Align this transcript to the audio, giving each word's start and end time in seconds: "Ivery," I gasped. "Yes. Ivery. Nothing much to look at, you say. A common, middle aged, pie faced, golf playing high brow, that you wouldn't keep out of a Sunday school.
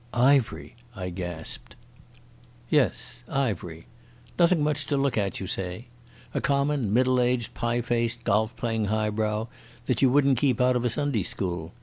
"Ivery," 0.15 0.75
I 0.95 1.11
gasped. 1.11 1.75
"Yes. 2.71 3.19
Ivery. 3.29 3.85
Nothing 4.39 4.63
much 4.63 4.87
to 4.87 4.97
look 4.97 5.15
at, 5.15 5.39
you 5.39 5.45
say. 5.45 5.89
A 6.33 6.41
common, 6.41 6.91
middle 6.91 7.19
aged, 7.21 7.53
pie 7.53 7.81
faced, 7.81 8.23
golf 8.23 8.55
playing 8.57 8.85
high 8.85 9.11
brow, 9.11 9.47
that 9.85 10.01
you 10.01 10.09
wouldn't 10.09 10.39
keep 10.39 10.59
out 10.59 10.75
of 10.75 10.85
a 10.85 10.89
Sunday 10.89 11.21
school. 11.21 11.71